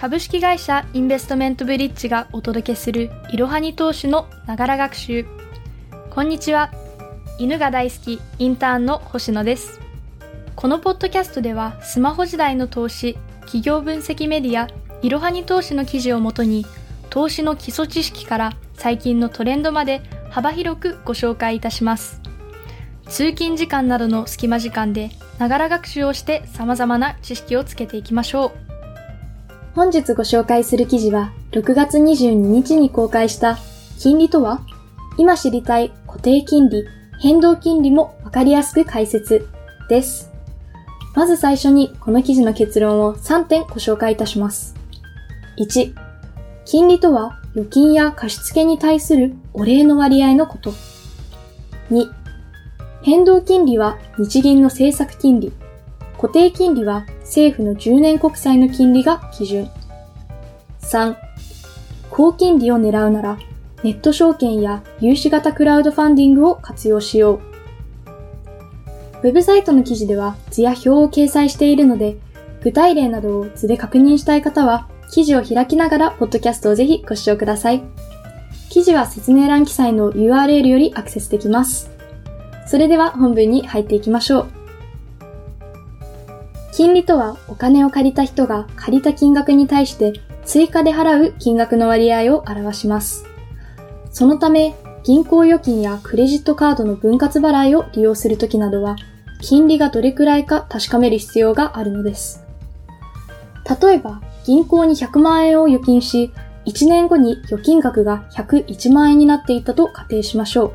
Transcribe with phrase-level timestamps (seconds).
[0.00, 5.26] 株式会社インベストメントブリッジがお届けするいろはに投資のながら学習。
[6.10, 6.70] こんにちは。
[7.40, 9.80] 犬が大好きインターンの星野です。
[10.54, 14.68] このポッドキャストではスマホ時代の投資企業分析メディア
[15.02, 16.64] いろはに投資の記事をもとに
[17.10, 22.20] 投資の基礎知識から最近のトレンドまで幅広くご紹介いたします。
[23.08, 28.67] 通勤時間などの隙間時間でながら学習をして様々な知識をつけていきましょう。
[29.78, 33.60] 本日ご紹介する記事は、6月22日に公開した
[34.00, 34.60] 金利とは？
[35.18, 36.84] 今知りたい固定金利、
[37.20, 39.46] 変動金利もわかりやすく解説
[39.88, 40.32] です。
[41.14, 44.74] まず最初にこの記事の結論を3点ご紹介いたします。
[45.60, 45.94] 1、
[46.64, 50.72] 金利とは預金や貸付に対するお礼の割合のこと。
[51.92, 52.04] 2、
[53.02, 55.52] 変動金利は日銀の政策金利、
[56.20, 59.68] 固定金利は政府の10年国債の金利が基準。
[60.80, 61.14] 3、
[62.10, 63.38] 高金利を狙うなら、
[63.84, 67.40] ネット証券や融資型クラウドファンディングを活用しよう。
[69.22, 72.16] ウェブサイトの記事では図や表を掲載しているので、
[72.62, 77.82] 具体例などを図で確認したい方は、記事を開きながらポッドキャストをぜひご視聴ください。
[78.70, 81.90] 記事は説明欄記載の URL よりアクセスできます。
[82.66, 84.57] それでは本文に入っていきましょう。
[86.78, 90.12] 金利とはお金を借りた人が借りた金額に対して
[90.44, 93.26] 追加で払う金額の割合を表します。
[94.12, 98.94] そのため、銀行預金やクレジットカードの分割払いを利用するときなどは、
[99.42, 102.44] 金利がどれくらいか確かめる必要があるのです。
[103.82, 106.30] 例えば、銀行に100万円を預金し、
[106.64, 110.72] 1年後に預金額が101万円になっていたと仮定しましょう。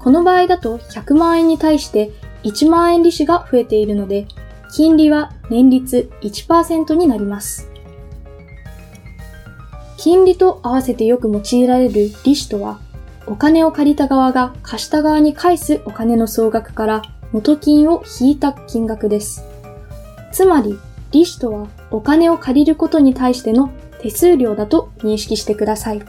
[0.00, 2.10] この場合だと100万円に対して
[2.42, 4.26] 1万円利子が増えているので、
[4.74, 7.70] 金利は年率1%になります。
[9.96, 12.80] 金利と合わせてよく用いられる利子とは、
[13.28, 19.44] お金を借りた側が貸した側に返すお金の総額から元金を引いた金額です。
[20.32, 20.76] つまり、
[21.12, 26.02] 利子とはお金を借りることに対しての手数料だと認識してください。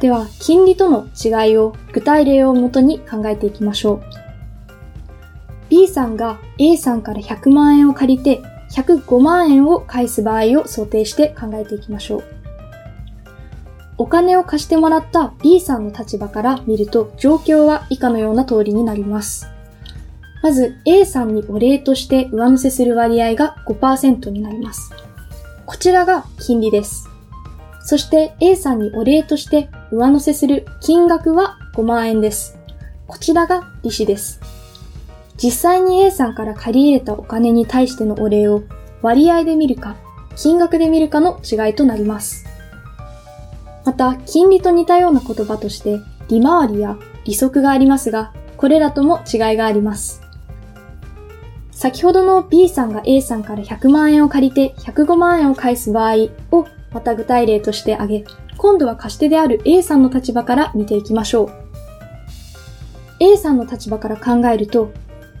[0.00, 4.25] では、金利との違いを具体例をもとに考えていきましょう。
[5.76, 8.40] B さんが A さんから100万円を借りて
[8.72, 12.24] 105万円を返す場合を想定して考えていきましょう。
[13.98, 19.48] お金を貸してもらった B さんの立場から見ると状況は以下のような通りになります。
[20.42, 24.90] まず A さんにお礼として上乗せする割合が5%になります。
[25.66, 27.06] こちらが金利です。
[27.84, 32.58] そして A さんにお礼として上乗せする金額は5万円です。
[33.06, 34.55] こちらが利子です。
[35.42, 38.62] 実際に A さんから借り入れたお金に対してのお礼を
[39.02, 39.96] 割合で見るか、
[40.36, 42.46] 金額で見るかの違いとなります。
[43.84, 50.22] また、金利と似たような言葉として、利回りや利息がありますが、これらとも違いがあります。
[51.70, 56.14] 先ほどの B さんが A さんから100万円を借りて105万円を返す場合
[56.50, 58.24] をまた具体例として挙げ、
[58.56, 61.50] 今度は貸し手である A さんの立場から見ていきましょう。
[63.20, 64.90] A さんの立場から考えると、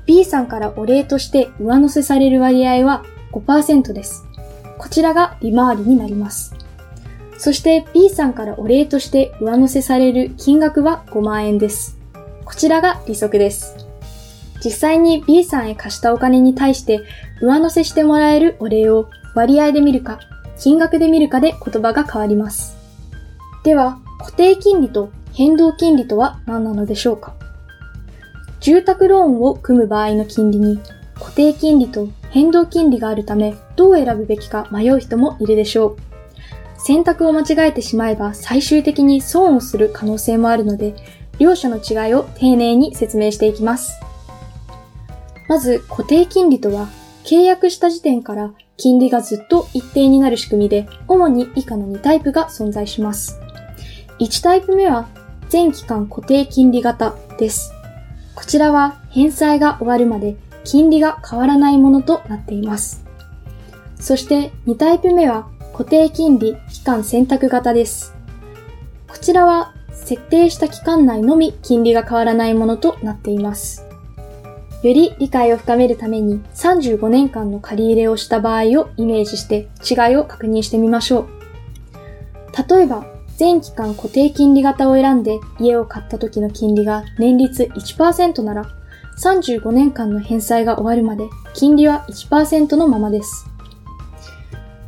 [0.06, 4.24] B さんからお礼として上乗せされる割合は5%です。
[4.78, 6.54] こちらが利回りになります。
[7.38, 11.98] そして B さんからお礼として上乗せされる金額は5万円です。
[12.44, 13.76] こちらが利息です。
[14.64, 17.02] 実際に B さんへ貸したお金に対して
[17.42, 20.18] 上乗せしてもらえるお礼を割合で見るか、
[20.58, 22.76] 金額で見るかで言葉が変わります。
[23.64, 27.34] では、固定金利と変動金利とは何なのでしょうか？
[28.60, 30.80] 住宅ローンを組む場合の金利に
[31.14, 35.96] 固定金利と変動金利があるためどう選ぶべきか迷う人もいるでしょう。
[36.78, 40.94] 選択を間違えてしまえば最終的に損をする可能性もあるので
[41.38, 44.00] 両者の違いを丁寧に説明していきます。
[45.48, 46.88] まず固定金利とは
[47.24, 53.40] 契約した時点から金利がずっと一定になる仕組みで主に以下の2タイプが存在します。
[54.18, 55.08] 1タイプ目は
[55.48, 57.75] 全期間固定金利型です。
[58.46, 63.04] こちらは返済が終わるまで金利が変わらないものとなっています。
[63.98, 68.14] そして2タイプ目は固定金利期間選択型です。
[69.08, 73.84] こちらは設定した期間内のみ金利が変わらないものとなっています。
[74.80, 81.28] より理解を深めるために35年間の借り入れをした場合をイメージして違いを確認してみましょう。
[82.72, 88.64] 例えば全期間固定金利型を選んで家を買った時の金利が年率1%なら、
[89.18, 93.46] 35年間の返済が終わるまで金利は1%のままです。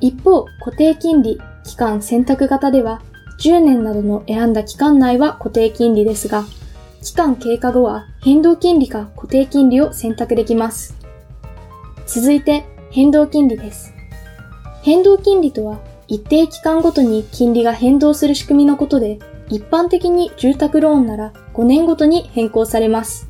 [0.00, 3.03] 一方、固定金利、期間選択型では、
[3.41, 6.45] 10年などの選んだ期間内は固定金利ですが、
[7.03, 10.97] 期間経過後は変動金利か固定金利を選択できます。
[12.06, 13.93] 続いて、変動金利です。
[14.83, 19.19] 変動金利とは、一定期間ごとに金利が変動する仕組みのことで、
[19.50, 23.28] 一般的に住宅ローンなら5年ごとに変更されます。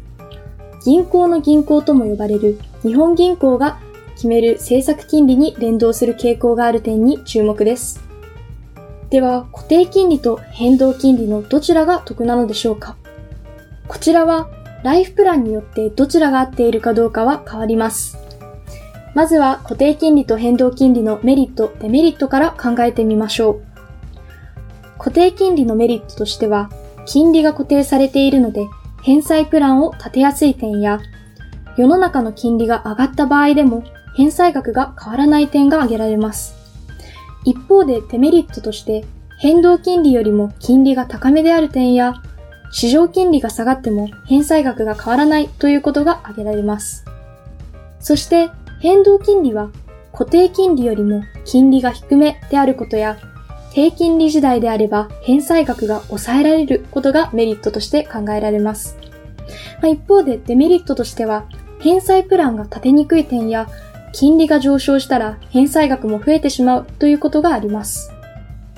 [0.84, 3.80] 銀行の銀行とも呼ばれる日本銀行が
[4.14, 8.00] 決める政策金利に連動する傾向がある点に注目です。
[9.10, 12.96] では、固定金利と変動金利のどちらが得なのでしょうか？
[13.88, 14.50] こちらは、
[14.84, 18.17] ライフプランによってどちらが合っているかどうかは変わります。
[19.14, 23.62] まずは固定金利と変動金利のメリット、デメリットから考えてみましょう。
[24.98, 26.70] 固定金利のメリットとしては、
[27.06, 28.66] 金利が固定されているので、
[29.02, 31.00] 返済プランを立てやすい点や、
[31.78, 33.84] 世の中の金利が上がった場合でも
[34.16, 36.56] 返済額が変わらない点が挙げられます。
[37.44, 39.04] 一方でデメリットとして
[39.38, 42.14] 変動金利よりも金利が高めである点や
[42.72, 47.04] 市場金利が下がっても返済額が変わらないということが挙げられます。
[48.00, 49.70] そして変動金利は
[50.12, 53.18] 固定金利よりも金利が低めであることや
[53.72, 58.96] 低金利時代であれば返済額が抑えられることがメリットとして考えられます。
[59.80, 61.46] まあ、一方でデメリットとしては
[61.80, 63.68] 返済プランが立てにくい点や
[64.12, 68.10] 金利が上昇したら返済額も増えてしまうということがあります。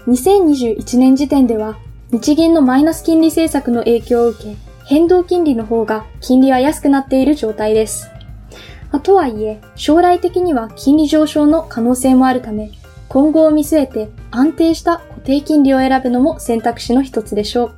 [0.06, 1.78] 2021年時点では
[2.10, 8.10] 日銀のマイナス金利政策の影響を受け、変動金利の方が金利は安くなっている状態です。
[8.92, 12.70] まあ、とはいえ、将来的には金利上昇の可能性もあるため、
[13.08, 17.72] 今後を見据えて安定した固定金利を選ぶのも選択肢の一つでしょう。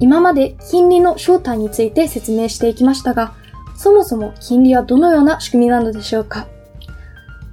[0.00, 3.34] 今まで金利の正体について説明していきましたが、
[3.76, 6.46] そもそも金利はどのような仕組みなのでしょうか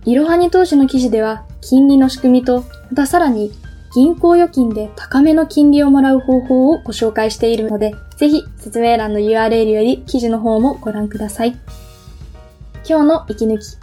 [0.05, 3.51] いろはに投資の記事では金利の仕組みと、またさらに
[3.93, 11.57] 銀行預金で高めの金利をもらう方法をご紹介しているので、ぜひ説明欄の URL より記事の方もご覧ください。
[12.87, 13.77] 今日の息抜き。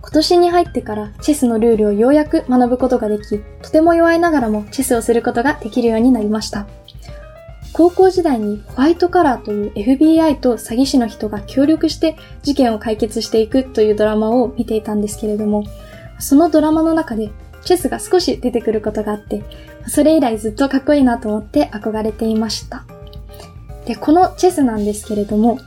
[0.00, 6.66] 今年に入ってからチェスのルールをようやく学ぶことができ、とても弱いながらもチェスをすることができるようになりました。
[7.72, 15.64] 高校時代にホワイトカラーという FBI と詐欺師の人が協力して事件を解決していくというドラマを見ていたんですけれども、
[16.18, 17.30] そのドラマの中で
[17.64, 19.42] チェスが少し出てくることがあって、
[19.86, 22.84] それ以来ずっとかっこいいなと思って憧れていました。
[23.86, 25.58] で、このチェスなんですけれども、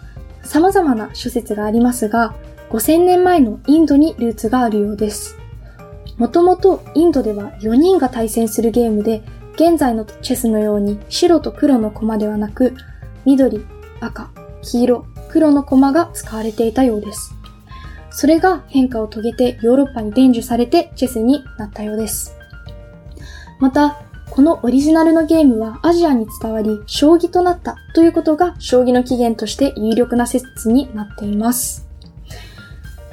[0.46, 2.36] 様々な諸説がありますが、
[2.70, 5.38] 5000年前のインドにルーツがあるようです。
[6.18, 9.24] もともとインドでは4人が対戦するゲームで、
[9.56, 12.74] 現在のチェスのように白と黒の駒ではなく、
[13.26, 13.66] 緑、
[14.00, 14.30] 赤、
[14.62, 17.34] 黄色、黒の駒が使われていたようです。
[18.10, 22.38] それが変化を遂げてヨーロッパに伝授されてチェスになったようです。
[23.60, 31.88] また、このオリジナルのゲームはアジアに伝わり、将棋となったということが将棋の起源として有力な説になっています。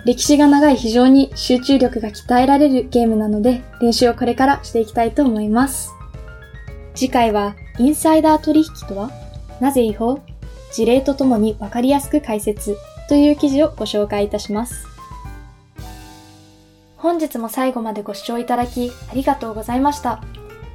[0.05, 5.93] 歴史が長い非常に集中力が鍛えられるゲームなので、練習をこれからしていきたいと思います。
[6.95, 9.11] 次回は、インサイダー取引とは
[9.61, 10.21] なぜ違法？
[10.73, 12.77] 事例とともにわかりやすく解説
[13.09, 14.89] という記事をご紹介いたします。
[16.97, 20.23] 本日も最後までご視聴いただきありがとうございました。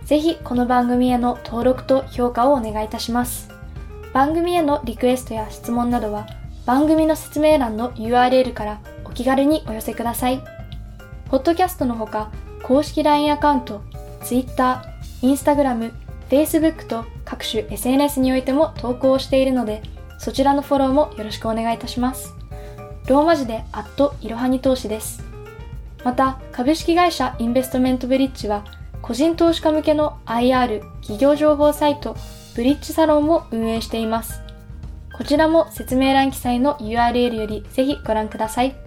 [0.08, 3.50] ぜひこの番組への登録と評価をお願いいたします。
[4.14, 6.28] 番組へのリクエストや質問などは
[6.66, 10.42] 番組の説明欄の URL からお気軽にお寄せください。
[11.26, 12.32] ポッドキャストのほか
[12.64, 13.82] 公式 LINE アカウント、
[14.24, 14.82] Twitter、
[15.24, 15.92] Instagram、
[16.30, 19.84] Facebook と各種 SNS においても投稿をしているので、
[20.20, 22.34] そちらのフォローもよろしくお願いいたします。
[23.08, 25.22] ローマ字でアットいろはに投資です。
[26.06, 28.64] また、株式会社インベストメントブリッジは、
[29.08, 32.18] 個人投資家向けの IR 企業情報サイト、
[32.58, 34.42] ブリッジサロンを運営しています。
[35.14, 38.87] こちらも説明欄記載の URL よりぜひご覧ください。